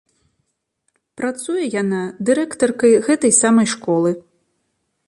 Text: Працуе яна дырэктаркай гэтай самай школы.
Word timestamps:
Працуе 1.21 1.63
яна 1.81 2.01
дырэктаркай 2.31 2.97
гэтай 3.11 3.31
самай 3.43 3.67
школы. 3.77 4.11